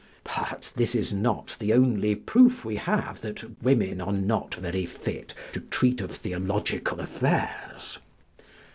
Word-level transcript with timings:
But 0.23 0.73
this 0.75 0.95
is 0.95 1.13
not 1.13 1.55
the 1.59 1.75
only 1.75 2.15
proof 2.15 2.65
we 2.65 2.77
have 2.77 3.21
that 3.21 3.61
women 3.61 4.01
are 4.01 4.11
not 4.11 4.55
very 4.55 4.87
fit 4.87 5.35
to 5.53 5.59
treat 5.59 6.01
of 6.01 6.09
theological 6.09 6.99
affairs. 6.99 7.99